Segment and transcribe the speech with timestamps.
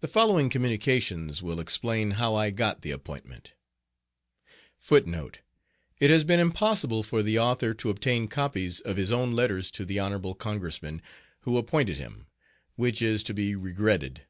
[0.00, 3.52] The following communications will explain how I got the appointment.*
[4.88, 5.10] *It
[6.08, 10.00] has been impossible for the author to obtain copies of his own letters to the
[10.00, 10.32] Hon.
[10.36, 11.02] Congressman
[11.40, 12.26] who appointed him,
[12.76, 14.22] which is to be regretted.